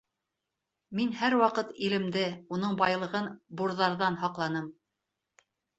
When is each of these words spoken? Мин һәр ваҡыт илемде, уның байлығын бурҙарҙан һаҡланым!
Мин 0.99 1.11
һәр 1.19 1.35
ваҡыт 1.41 1.75
илемде, 1.89 2.25
уның 2.57 2.75
байлығын 2.83 3.31
бурҙарҙан 3.61 4.23
һаҡланым! 4.25 4.77